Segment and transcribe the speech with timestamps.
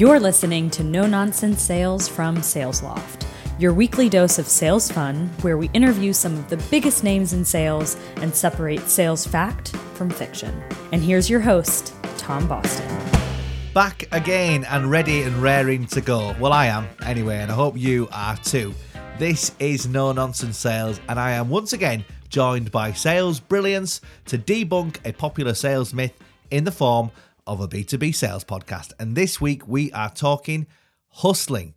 [0.00, 3.26] You're listening to No Nonsense Sales from SalesLoft,
[3.58, 7.44] your weekly dose of sales fun, where we interview some of the biggest names in
[7.44, 10.58] sales and separate sales fact from fiction.
[10.92, 12.88] And here's your host, Tom Boston.
[13.74, 16.34] Back again and ready and raring to go.
[16.40, 18.72] Well, I am anyway, and I hope you are too.
[19.18, 24.38] This is No Nonsense Sales, and I am once again joined by sales brilliance to
[24.38, 26.14] debunk a popular sales myth
[26.50, 27.10] in the form
[27.50, 28.92] of a B2B sales podcast.
[29.00, 30.68] And this week we are talking
[31.08, 31.74] hustling.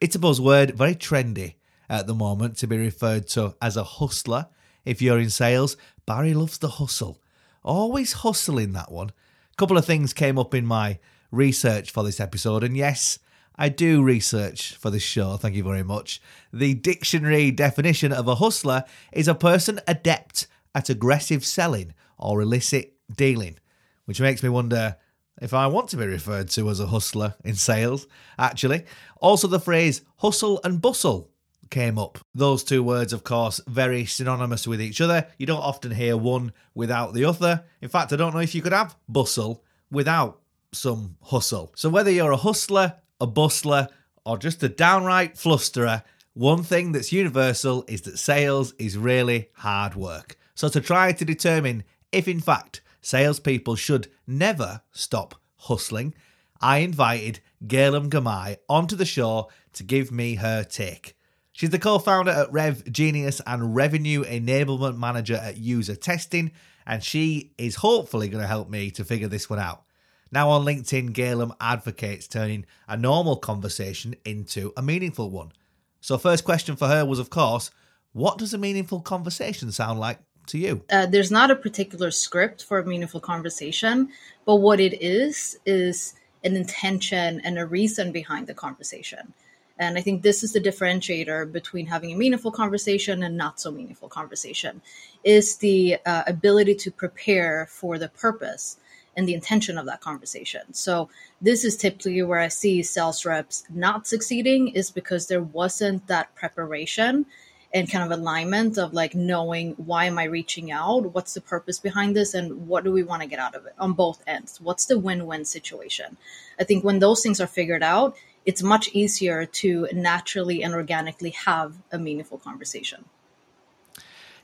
[0.00, 1.54] It's a buzzword, very trendy
[1.88, 4.48] at the moment to be referred to as a hustler.
[4.84, 7.22] If you're in sales, Barry loves the hustle.
[7.62, 9.10] Always hustling that one.
[9.10, 10.98] A couple of things came up in my
[11.30, 13.20] research for this episode, and yes,
[13.54, 16.20] I do research for this show, thank you very much.
[16.52, 22.94] The dictionary definition of a hustler is a person adept at aggressive selling or illicit
[23.14, 23.58] dealing,
[24.06, 24.96] which makes me wonder
[25.40, 28.06] if I want to be referred to as a hustler in sales,
[28.38, 28.84] actually.
[29.20, 31.30] Also, the phrase hustle and bustle
[31.70, 32.18] came up.
[32.34, 35.26] Those two words, of course, very synonymous with each other.
[35.38, 37.64] You don't often hear one without the other.
[37.80, 40.40] In fact, I don't know if you could have bustle without
[40.72, 41.72] some hustle.
[41.76, 43.88] So, whether you're a hustler, a bustler,
[44.24, 49.94] or just a downright flusterer, one thing that's universal is that sales is really hard
[49.94, 50.36] work.
[50.54, 56.14] So, to try to determine if in fact salespeople should never stop hustling,
[56.60, 61.16] I invited Galem Girmay onto the show to give me her take.
[61.52, 66.50] She's the co founder at Rev Genius and Revenue Enablement Manager at User Testing,
[66.86, 69.84] and she is hopefully going to help me to figure this one out.
[70.32, 75.52] Now on LinkedIn, Gaylam advocates turning a normal conversation into a meaningful one.
[76.00, 77.70] So, first question for her was, of course,
[78.12, 80.82] what does a meaningful conversation sound like to you?
[80.90, 84.08] Uh, there's not a particular script for a meaningful conversation,
[84.44, 86.14] but what it is is
[86.44, 89.32] an intention and a reason behind the conversation.
[89.78, 93.72] And I think this is the differentiator between having a meaningful conversation and not so
[93.72, 94.80] meaningful conversation
[95.24, 98.78] is the uh, ability to prepare for the purpose
[99.16, 100.72] and the intention of that conversation.
[100.72, 101.08] So
[101.40, 106.34] this is typically where I see sales reps not succeeding is because there wasn't that
[106.34, 107.26] preparation
[107.74, 111.12] and kind of alignment of like knowing why am I reaching out?
[111.12, 112.32] What's the purpose behind this?
[112.32, 114.60] And what do we want to get out of it on both ends?
[114.60, 116.16] What's the win win situation?
[116.58, 121.30] I think when those things are figured out, it's much easier to naturally and organically
[121.30, 123.06] have a meaningful conversation.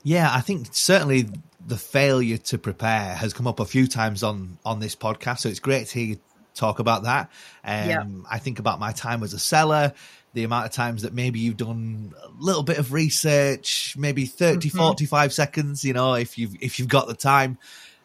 [0.03, 1.29] Yeah, I think certainly
[1.65, 5.39] the failure to prepare has come up a few times on on this podcast.
[5.39, 6.17] So it's great to hear
[6.53, 7.29] talk about that.
[7.63, 8.03] Um, yeah.
[8.29, 9.93] I think about my time as a seller
[10.33, 14.69] the amount of times that maybe you've done a little bit of research, maybe 30,
[14.69, 14.77] mm-hmm.
[14.77, 17.57] 45 seconds, you know, if you've, if you've got the time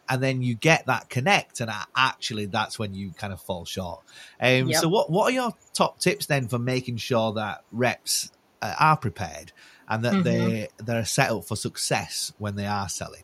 [0.09, 4.01] and then you get that connect and actually that's when you kind of fall short.
[4.41, 4.81] Um, yep.
[4.81, 8.29] So what, what are your top tips then for making sure that reps
[8.61, 9.53] uh, are prepared
[9.87, 10.23] and that mm-hmm.
[10.23, 13.23] they, they're set up for success when they are selling?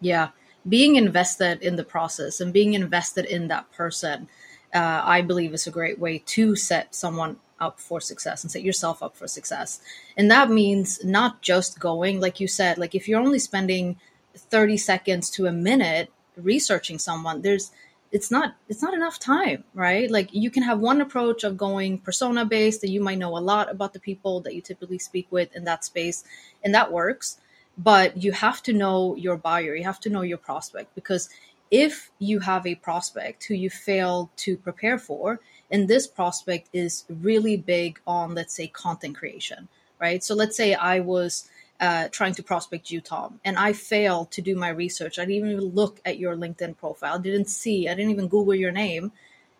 [0.00, 0.30] Yeah.
[0.68, 4.28] Being invested in the process and being invested in that person,
[4.74, 8.62] uh, I believe is a great way to set someone up for success and set
[8.62, 9.80] yourself up for success.
[10.16, 13.96] And that means not just going, like you said, like if you're only spending
[14.36, 17.70] 30 seconds to a minute researching someone, there's
[18.12, 20.10] it's not it's not enough time, right?
[20.10, 23.40] Like you can have one approach of going persona based that you might know a
[23.40, 26.24] lot about the people that you typically speak with in that space,
[26.62, 27.38] and that works.
[27.78, 31.28] But you have to know your buyer, you have to know your prospect because
[31.70, 37.04] if you have a prospect who you fail to prepare for, and this prospect is
[37.08, 39.68] really big on, let's say, content creation,
[40.00, 40.22] right?
[40.22, 41.48] So let's say I was
[41.80, 45.18] uh, trying to prospect you, Tom, and I failed to do my research.
[45.18, 48.72] I didn't even look at your LinkedIn profile, didn't see, I didn't even Google your
[48.72, 49.12] name.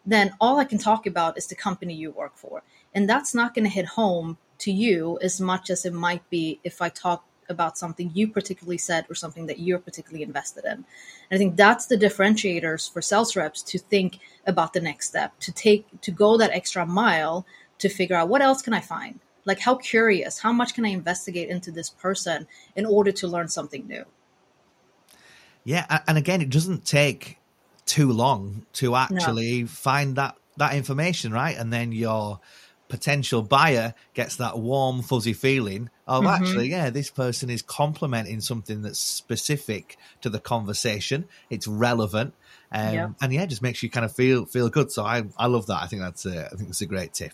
[0.07, 2.63] Then all I can talk about is the company you work for.
[2.95, 6.61] And that's not going to hit home to you as much as it might be
[6.63, 10.73] if I talk about something you particularly said or something that you're particularly invested in.
[10.73, 10.85] And
[11.33, 15.53] I think that's the differentiators for sales reps to think about the next step, to
[15.53, 17.47] take to go that extra mile
[17.79, 19.21] to figure out what else can I find?
[19.45, 23.49] Like how curious, how much can I investigate into this person in order to learn
[23.49, 24.05] something new?
[25.65, 27.39] Yeah, and again, it doesn't take
[27.87, 29.67] too long to actually no.
[29.67, 31.57] find that that information, right?
[31.57, 32.41] And then you're
[32.89, 36.43] potential buyer gets that warm, fuzzy feeling of mm-hmm.
[36.43, 41.27] actually, yeah, this person is complementing something that's specific to the conversation.
[41.51, 42.35] It's relevant.
[42.73, 43.09] Um, yeah.
[43.21, 44.91] and yeah, just makes you kind of feel feel good.
[44.91, 45.83] So I, I love that.
[45.83, 47.33] I think that's a, I think that's a great tip.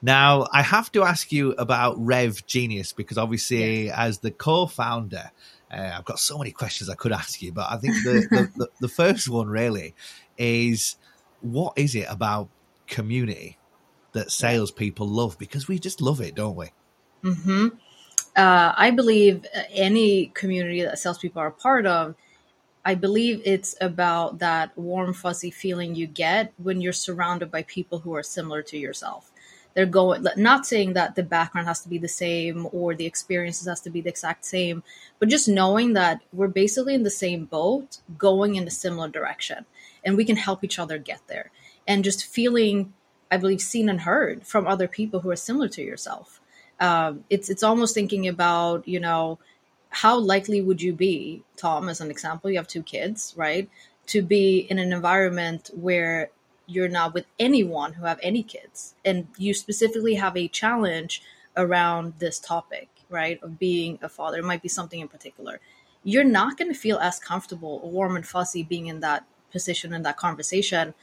[0.00, 3.94] Now I have to ask you about Rev Genius because obviously yes.
[3.96, 5.30] as the co-founder,
[5.70, 8.50] uh, I've got so many questions I could ask you, but I think the, the,
[8.56, 9.94] the, the first one really
[10.38, 10.96] is
[11.42, 12.48] what is it about
[12.86, 13.58] community
[14.12, 16.66] that salespeople love because we just love it, don't we?
[17.22, 17.68] Mm-hmm.
[18.36, 22.14] Uh, I believe any community that salespeople are a part of,
[22.84, 27.98] I believe it's about that warm, fuzzy feeling you get when you're surrounded by people
[27.98, 29.30] who are similar to yourself.
[29.74, 33.68] They're going, not saying that the background has to be the same or the experiences
[33.68, 34.82] has to be the exact same,
[35.18, 39.66] but just knowing that we're basically in the same boat, going in a similar direction,
[40.04, 41.50] and we can help each other get there.
[41.86, 42.92] And just feeling,
[43.30, 46.40] I believe, seen and heard from other people who are similar to yourself.
[46.80, 49.38] Um, it's it's almost thinking about you know
[49.90, 53.68] how likely would you be, Tom, as an example, you have two kids, right?
[54.06, 56.30] To be in an environment where
[56.66, 61.22] you're not with anyone who have any kids and you specifically have a challenge
[61.56, 63.42] around this topic, right?
[63.42, 64.38] Of being a father.
[64.38, 65.60] It might be something in particular.
[66.04, 70.02] You're not going to feel as comfortable warm and fuzzy being in that position in
[70.02, 70.94] that conversation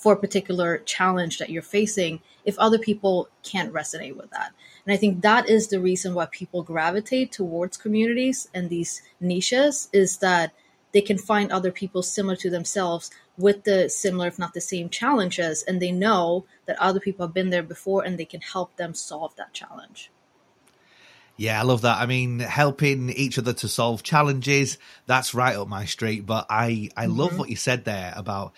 [0.00, 4.50] for a particular challenge that you're facing if other people can't resonate with that.
[4.86, 9.90] And I think that is the reason why people gravitate towards communities and these niches
[9.92, 10.52] is that
[10.92, 14.88] they can find other people similar to themselves with the similar, if not the same
[14.88, 15.62] challenges.
[15.62, 18.94] And they know that other people have been there before and they can help them
[18.94, 20.10] solve that challenge.
[21.36, 21.98] Yeah, I love that.
[22.00, 26.24] I mean, helping each other to solve challenges, that's right up my street.
[26.26, 27.18] But I, I mm-hmm.
[27.18, 28.54] love what you said there about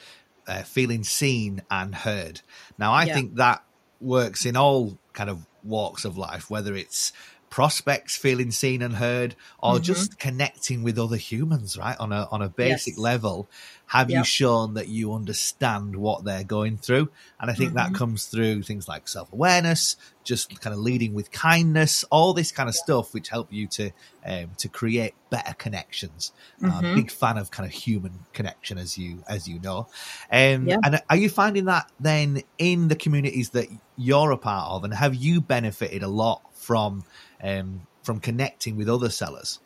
[0.47, 2.41] uh, feeling seen and heard.
[2.79, 3.15] Now, I yeah.
[3.15, 3.65] think that
[4.01, 7.13] works in all kind of walks of life, whether it's
[7.53, 9.83] prospects feeling seen and heard or mm-hmm.
[9.83, 12.99] just connecting with other humans right on a on a basic yes.
[12.99, 13.47] level
[13.89, 14.21] have yep.
[14.21, 17.93] you shown that you understand what they're going through and i think mm-hmm.
[17.93, 22.71] that comes through things like self-awareness just kind of leading with kindness all this kind
[22.71, 23.91] of stuff which help you to
[24.25, 26.71] um, to create better connections mm-hmm.
[26.73, 29.87] uh, big fan of kind of human connection as you as you know
[30.31, 30.81] um, yep.
[30.85, 33.69] and are you finding that then in the communities that
[33.99, 37.05] you're a part of and have you benefited a lot from
[37.43, 39.59] um, from connecting with other sellers.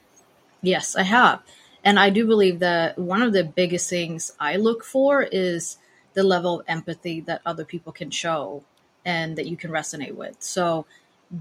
[0.63, 1.43] Yes, I have.
[1.85, 5.79] And I do believe that one of the biggest things I look for is
[6.15, 8.65] the level of empathy that other people can show
[9.05, 10.37] and that you can resonate with.
[10.41, 10.87] So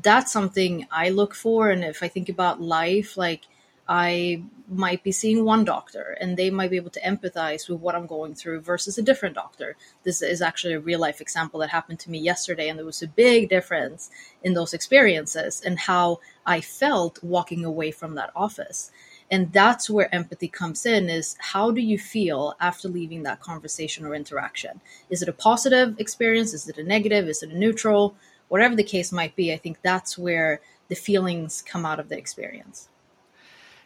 [0.04, 1.72] that's something I look for.
[1.72, 3.42] And if I think about life, like
[3.88, 7.94] I might be seeing one doctor and they might be able to empathize with what
[7.94, 9.76] I'm going through versus a different doctor.
[10.04, 13.04] This is actually a real life example that happened to me yesterday, and there was
[13.04, 14.10] a big difference
[14.44, 18.92] in those experiences and how I felt walking away from that office.
[19.30, 24.06] And that's where empathy comes in is how do you feel after leaving that conversation
[24.06, 24.82] or interaction?
[25.10, 26.54] Is it a positive experience?
[26.54, 27.28] Is it a negative?
[27.28, 28.16] Is it a neutral?
[28.50, 32.18] Whatever the case might be, I think that's where the feelings come out of the
[32.18, 32.90] experience.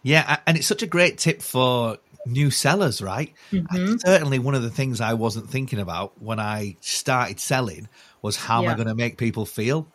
[0.04, 3.34] Yeah, and it's such a great tip for new sellers, right?
[3.52, 3.98] Mm-hmm.
[3.98, 7.88] Certainly, one of the things I wasn't thinking about when I started selling
[8.22, 8.70] was how yeah.
[8.70, 9.88] am I going to make people feel?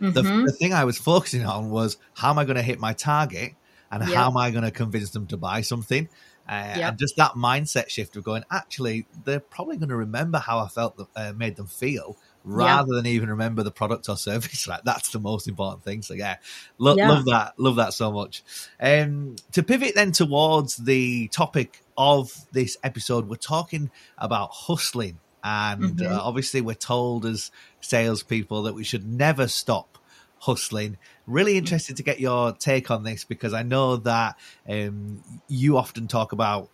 [0.00, 0.12] Mm-hmm.
[0.12, 2.92] The, the, thing I was focusing on was how am I going to hit my
[2.92, 3.54] target
[3.90, 6.08] and how am I going to convince them to buy something?
[6.48, 10.58] Uh, And just that mindset shift of going, actually, they're probably going to remember how
[10.58, 12.96] I felt, that, uh, made them feel rather yeah.
[12.96, 14.66] than even remember the product or service.
[14.72, 16.02] Right, that's the most important thing.
[16.02, 16.36] So yeah,
[16.78, 17.10] lo- yeah.
[17.10, 18.42] love that, love that so much.
[18.80, 25.96] Um, to pivot then towards the topic of this episode, we're talking about hustling, and
[25.96, 26.12] mm-hmm.
[26.12, 27.50] uh, obviously we're told as
[27.80, 29.98] salespeople that we should never stop
[30.38, 30.96] hustling.
[31.26, 34.36] Really interested to get your take on this because I know that
[34.68, 36.68] um, you often talk about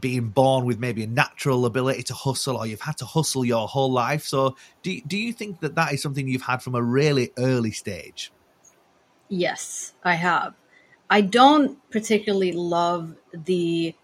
[0.00, 3.68] being born with maybe a natural ability to hustle or you've had to hustle your
[3.68, 4.24] whole life.
[4.24, 7.70] So, do, do you think that that is something you've had from a really early
[7.70, 8.32] stage?
[9.28, 10.54] Yes, I have.
[11.10, 13.94] I don't particularly love the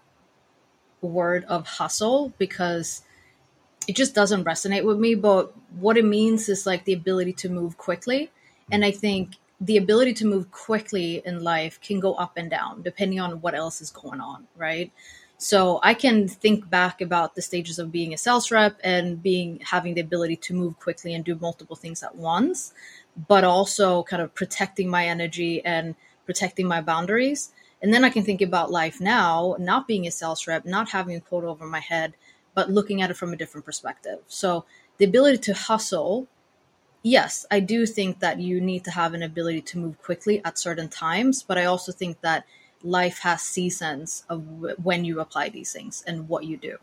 [1.01, 3.01] word of hustle because
[3.87, 5.15] it just doesn't resonate with me.
[5.15, 8.31] But what it means is like the ability to move quickly.
[8.71, 12.81] And I think the ability to move quickly in life can go up and down
[12.81, 14.91] depending on what else is going on, right?
[15.41, 19.59] So I can think back about the stages of being a sales rep and being
[19.63, 22.75] having the ability to move quickly and do multiple things at once,
[23.27, 25.95] but also kind of protecting my energy and
[26.27, 27.53] protecting my boundaries.
[27.81, 31.15] And then I can think about life now, not being a sales rep, not having
[31.15, 32.13] a quote over my head,
[32.53, 34.19] but looking at it from a different perspective.
[34.27, 34.65] So
[34.99, 36.27] the ability to hustle,
[37.01, 40.59] yes, I do think that you need to have an ability to move quickly at
[40.59, 42.45] certain times, but I also think that
[42.83, 44.43] life has seasons of
[44.83, 46.77] when you apply these things and what you do.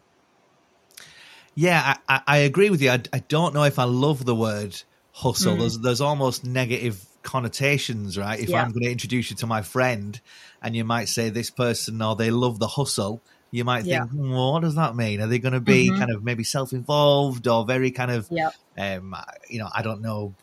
[1.55, 2.91] Yeah, I, I agree with you.
[2.91, 5.57] I, I, don't know if I love the word hustle.
[5.57, 5.59] Mm.
[5.59, 8.39] There's there's almost negative connotations, right?
[8.39, 8.63] If yeah.
[8.63, 10.21] I'm going to introduce you to my friend,
[10.63, 14.07] and you might say this person or they love the hustle, you might think, Yeah.
[14.07, 15.21] "Hmm, well, what does that mean?
[15.21, 15.99] Are they going to be Mhm.
[15.99, 18.55] kind of maybe self-involved or very kind of, Yep.
[18.79, 19.17] um,
[19.49, 20.35] you know, I don't know,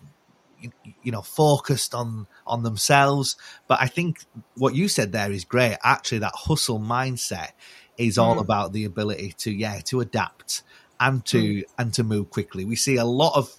[1.04, 3.36] you, know, focused on on themselves?
[3.68, 5.78] But I think what you said there is great.
[5.84, 7.52] Actually, that hustle mindset
[7.98, 8.42] is all Mm.
[8.42, 10.64] about the ability to, yeah, to adapt
[11.00, 11.64] and to Mm.
[11.78, 12.66] and to move quickly.
[12.66, 13.50] We see a lot of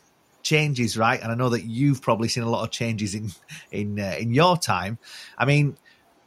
[0.42, 1.20] changes, right?
[1.20, 3.32] And I know that you've probably seen a lot of changes in
[3.70, 4.98] in uh, in your time.
[5.38, 5.76] I mean,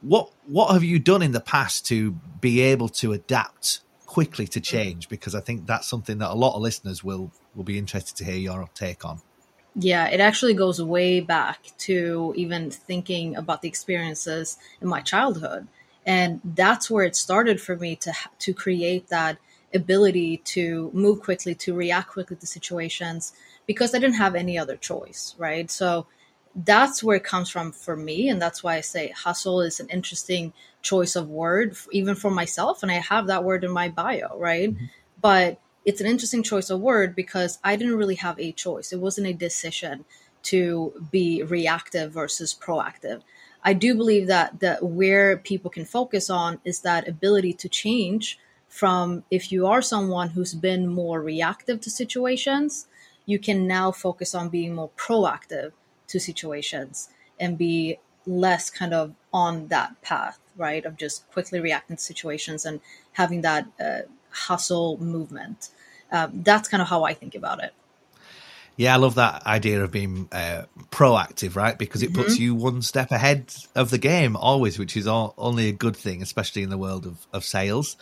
[0.01, 4.59] what what have you done in the past to be able to adapt quickly to
[4.59, 5.07] change?
[5.09, 8.25] Because I think that's something that a lot of listeners will will be interested to
[8.25, 9.21] hear your take on.
[9.81, 15.67] Yeah, it actually goes way back to even thinking about the experiences in my childhood.
[16.05, 19.37] And that's where it started for me to to create that
[19.73, 23.31] ability to move quickly, to react quickly to situations
[23.67, 25.69] because I didn't have any other choice, right?
[25.71, 26.07] So
[26.55, 29.87] that's where it comes from for me and that's why I say hustle is an
[29.89, 34.37] interesting choice of word even for myself and I have that word in my bio,
[34.37, 34.71] right?
[34.71, 34.85] Mm-hmm.
[35.21, 35.59] But
[35.89, 38.93] it's an interesting choice of word because I didn't really have a choice.
[38.93, 40.05] It wasn't a decision
[40.43, 43.23] to be reactive versus proactive.
[43.63, 48.37] I do believe that that where people can focus on is that ability to change
[48.67, 52.85] from if you are someone who's been more reactive to situations,
[53.25, 55.71] you can now focus on being more proactive
[56.09, 60.85] to situations and be less kind of on that path, right?
[60.85, 62.79] Of just quickly reacting to situations and
[63.13, 65.69] having that uh, hustle movement.
[66.11, 67.73] Um, that's kind of how I think about it.
[68.77, 71.77] Yeah, I love that idea of being uh, proactive, right?
[71.77, 75.67] Because it puts you one step ahead of the game always, which is all, only
[75.67, 77.97] a good thing, especially in the world of, of sales.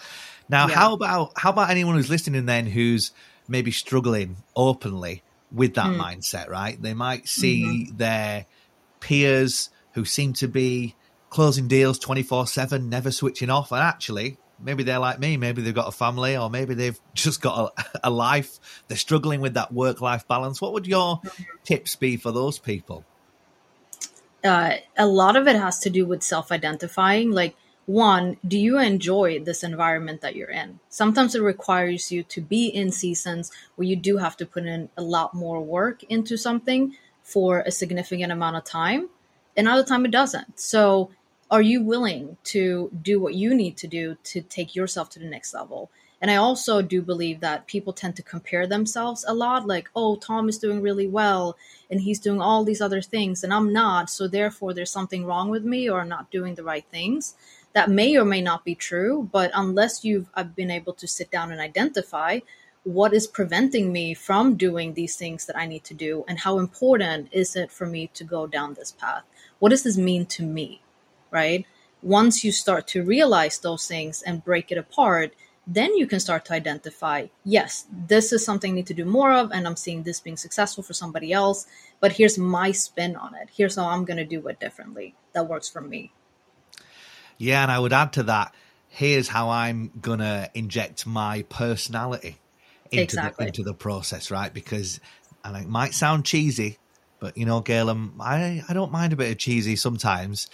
[0.49, 0.75] Now, Yeah.
[0.75, 3.11] how about how about anyone who's listening then who's
[3.47, 6.79] maybe struggling openly with that mindset, right?
[6.79, 8.45] They might see their
[8.99, 10.95] peers who seem to be
[11.31, 15.87] closing deals 24/7, never switching off, and actually maybe they're like me, maybe they've got
[15.87, 18.59] a family or maybe they've just got a, a life.
[18.87, 20.61] They're struggling with that work-life balance.
[20.61, 21.21] What would your
[21.63, 23.05] tips be for those people?
[24.43, 27.31] uh, a lot of it has to do with self identifying.
[27.31, 30.79] Like, one, do you enjoy this environment that you're in?
[30.89, 34.89] Sometimes it requires you to be in seasons where you do have to put in
[34.97, 39.09] a lot more work into something for a significant amount of time.
[39.55, 40.59] Another time it doesn't.
[40.59, 41.11] So,
[41.49, 45.25] are you willing to do what you need to do to take yourself to the
[45.25, 45.89] next level?
[46.19, 50.15] And I also do believe that people tend to compare themselves a lot like, oh,
[50.15, 51.55] Tom is doing really well
[51.91, 54.09] and he's doing all these other things and I'm not.
[54.09, 57.35] So therefore, there's something wrong with me or I'm not doing the right things.
[57.73, 61.29] That may or may not be true, but unless you've uh, been able to sit
[61.29, 62.39] down and identify
[62.83, 66.57] what is preventing me from doing these things that I need to do and how
[66.57, 69.23] important is it for me to go down this path?
[69.59, 70.81] What does this mean to me?
[71.31, 71.65] Right?
[72.01, 75.33] Once you start to realize those things and break it apart,
[75.65, 79.33] then you can start to identify yes this is something i need to do more
[79.33, 81.67] of and i'm seeing this being successful for somebody else
[81.99, 85.47] but here's my spin on it here's how i'm going to do it differently that
[85.47, 86.11] works for me
[87.37, 88.53] Yeah, and I would add to that.
[88.87, 92.37] Here's how I'm gonna inject my personality
[92.91, 93.45] into Exactly.
[93.45, 94.51] the into the process, right?
[94.53, 94.99] Because
[95.43, 96.79] and it might sound cheesy,
[97.19, 100.47] but you know, Gail, um, I I don't mind a bit of cheesy sometimes.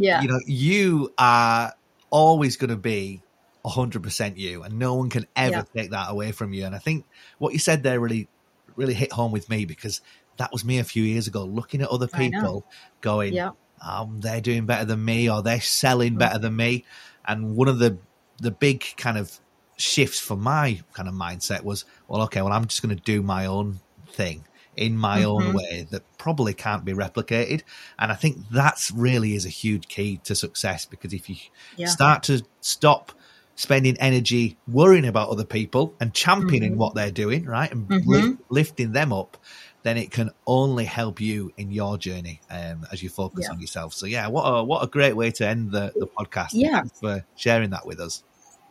[0.00, 1.72] Yeah You know, you are
[2.10, 3.22] always going to be
[3.64, 5.62] hundred percent you, and no one can ever Yeah.
[5.76, 6.64] take that away from you.
[6.64, 7.06] And I think
[7.38, 8.28] what you said there really
[8.76, 10.00] really hit home with me because
[10.38, 12.64] that was me a few years ago, looking at other people,
[13.02, 13.50] going, yeah
[13.86, 16.84] um, they're doing better than me or they're selling better than me.
[17.26, 18.00] And one of the
[18.38, 19.38] the big kind of
[19.78, 23.22] shifts for my kind of mindset was, well, okay, well, I'm just going to do
[23.22, 23.80] my own
[24.12, 24.46] thing
[24.80, 25.54] in my own Mhm.
[25.54, 27.60] way that probably can't be replicated.
[27.98, 31.36] And I think that's really is a huge key to success because if you
[31.76, 33.12] yeah start to stop
[33.56, 36.78] spending energy worrying about other people and championing Mhm.
[36.78, 38.06] what they're doing, right, and Mhm.
[38.06, 39.36] lift, lifting them up,
[39.82, 43.52] then it can only help you in your journey um, as you focus Yeah.
[43.52, 43.92] on yourself.
[43.92, 46.50] So, yeah, what a what a great way to end the, the podcast.
[46.52, 46.84] Yeah.
[47.00, 48.22] For sharing that with us.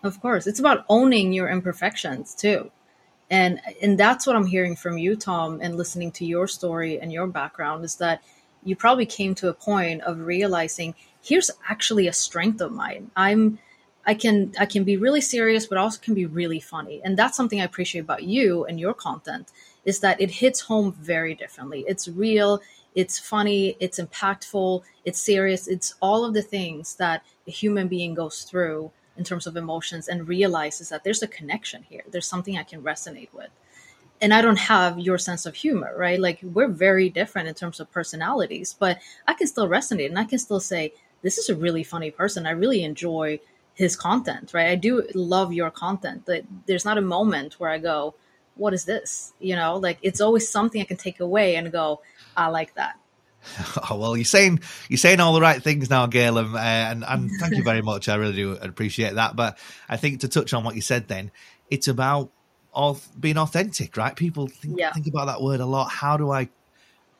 [0.03, 2.71] Of course, it's about owning your imperfections too.
[3.29, 7.13] And and that's what I'm hearing from you Tom and listening to your story and
[7.13, 8.23] your background is that
[8.63, 13.11] you probably came to a point of realizing here's actually a strength of mine.
[13.15, 13.59] I'm
[14.05, 17.01] I can I can be really serious but also can be really funny.
[17.03, 19.51] And that's something I appreciate about you and your content
[19.85, 21.85] is that it hits home very differently.
[21.87, 22.61] It's real,
[22.95, 28.13] it's funny, it's impactful, it's serious, it's all of the things that a human being
[28.13, 32.03] goes through in terms of emotions and realizes that there's a connection here.
[32.09, 33.51] There's something I can resonate with.
[34.21, 36.19] And I don't have your sense of humor, right?
[36.19, 40.23] Like we're very different in terms of personalities, but I can still resonate and I
[40.23, 42.47] can still say, this is a really funny person.
[42.47, 43.39] I really enjoy
[43.79, 44.67] his content, right?
[44.69, 46.23] I do love your content.
[46.25, 48.13] But there's not a moment where I go,
[48.55, 52.01] "What is this?" You know, like it's always something I can take away and go,
[52.35, 52.98] "I like that."
[53.89, 57.31] Oh, well, you're saying you're saying all the right things now, Galem, uh, and and
[57.39, 58.09] thank you very much.
[58.09, 59.35] I really do appreciate that.
[59.35, 61.31] But I think to touch on what you said, then
[61.69, 62.31] it's about
[62.73, 64.15] of being authentic, right?
[64.15, 64.91] People think, Yeah.
[64.93, 65.89] think about that word a lot.
[65.89, 66.49] How do I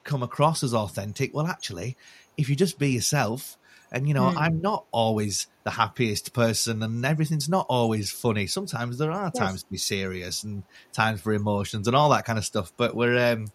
[0.03, 1.33] come across as authentic?
[1.33, 1.97] Well, actually,
[2.37, 3.57] if you just be yourself,
[3.91, 4.37] and you know, Hmm.
[4.37, 8.45] I'm not always the happiest person, and everything's not always funny.
[8.45, 9.39] Sometimes there are Yes.
[9.39, 12.71] times to be serious and times for emotions and all that kind of stuff.
[12.77, 13.47] But we're um,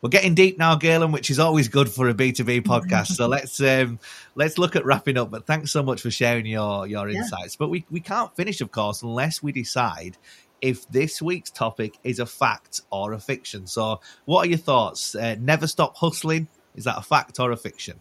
[0.00, 3.08] we're getting deep now, Galem, which is always good for a B two B podcast.
[3.08, 3.98] so let's um,
[4.34, 5.30] let's look at wrapping up.
[5.30, 7.18] But thanks so much for sharing your your Yeah.
[7.18, 7.56] insights.
[7.56, 10.16] But we we can't finish, of course, unless we decide
[10.60, 13.66] if this week's topic is a fact or a fiction.
[13.66, 15.14] So, what are your thoughts?
[15.14, 16.48] Uh, never stop hustling.
[16.74, 17.98] Is that a fact or a fiction?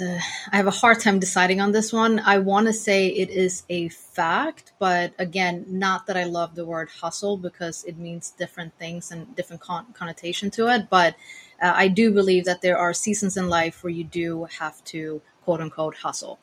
[0.00, 2.20] I have a hard time deciding on this one.
[2.20, 6.64] I want to say it is a fact, but again, not that I love the
[6.64, 10.88] word hustle because it means different things and different con- connotation to it.
[10.90, 11.14] But
[11.62, 15.22] uh, I do believe that there are seasons in life where you do have to
[15.44, 16.38] quote unquote hustle.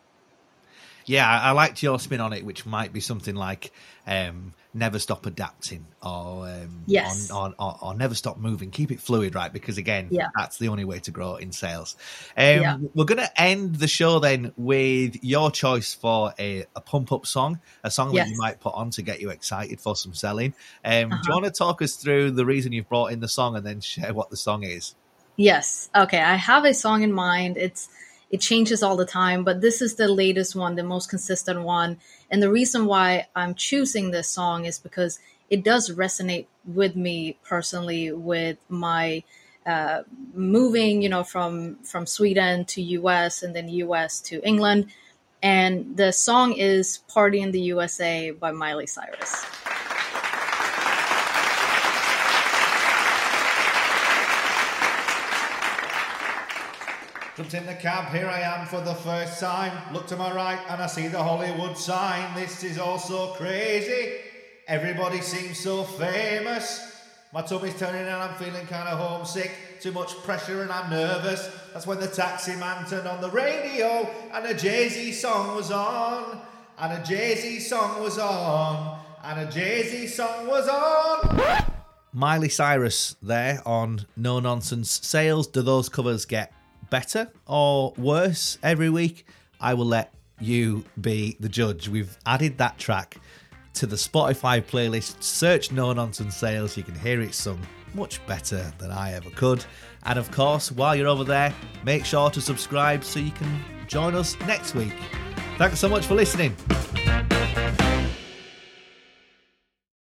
[1.06, 3.72] Yeah, I liked your spin on it, which might be something like
[4.08, 7.30] um, never stop adapting or, um, Yes.
[7.32, 8.72] or, or, or, never stop moving.
[8.72, 9.54] Keep it fluid, right?
[9.54, 10.30] Because again, Yeah.
[10.36, 11.96] that's the only way to grow in sales.
[12.36, 12.78] Um, Yeah.
[12.96, 17.26] We're going to end the show then with your choice for a, a pump up
[17.26, 20.54] song, a song that you might put on to get you excited for some selling.
[20.84, 21.22] Um, Do Uh-huh.
[21.28, 23.80] you want to talk us through the reason you've brought in the song and then
[23.82, 24.96] share what the song is?
[25.38, 25.90] Yes.
[25.96, 26.20] Okay.
[26.22, 27.58] I have a song in mind.
[27.58, 27.90] It's
[28.34, 32.00] it changes all the time, but this is the latest one, the most consistent one.
[32.32, 35.20] And the reason why I'm choosing this song is because
[35.52, 39.24] it does resonate with me personally with my
[39.68, 40.02] uh,
[40.34, 44.88] moving, you know, from from Sweden to US and then US to England.
[45.44, 49.46] And the song is "Party in the USA" by Miley Cyrus.
[57.36, 59.76] Jumped in the cab, here I am for the first time.
[59.92, 62.36] Look to my right and I see the Hollywood sign.
[62.36, 64.18] This is all so crazy.
[64.68, 66.96] Everybody seems so famous.
[67.34, 69.50] My tummy's turning and I'm feeling kind of homesick.
[69.82, 71.50] Too much pressure and I'm nervous.
[71.74, 75.72] That's when the taxi man turned on the radio and a Jay Z song was
[75.72, 76.40] on.
[76.78, 79.00] And a Jay Z song was on.
[79.24, 81.66] And a Jay Z song was on.
[82.14, 85.48] Miley Cyrus there on No Nonsense Sales.
[85.48, 86.54] Do those covers get
[86.90, 89.26] better or worse every week?
[89.60, 91.88] I will let you be the judge.
[91.88, 93.18] We've added that track
[93.76, 95.22] to the Spotify playlist.
[95.24, 96.78] Search No Nonsense Sales.
[96.78, 97.60] You can hear it sung
[97.94, 99.66] much better than I ever could.
[100.04, 101.54] And of course, while you're over there,
[101.86, 104.96] make sure to subscribe so you can join us next week.
[105.58, 106.56] Thanks so much for listening.